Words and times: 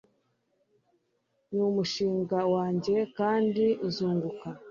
numushinga 1.53 2.37
wanjye 2.53 2.95
kandi 3.17 3.65
uzunguka 3.87 4.47